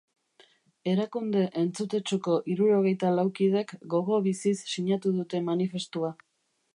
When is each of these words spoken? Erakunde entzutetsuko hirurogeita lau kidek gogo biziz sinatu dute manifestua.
Erakunde 0.91 1.41
entzutetsuko 1.63 2.37
hirurogeita 2.53 3.13
lau 3.19 3.27
kidek 3.41 3.73
gogo 3.95 4.19
biziz 4.29 4.57
sinatu 4.73 5.15
dute 5.19 5.43
manifestua. 5.51 6.15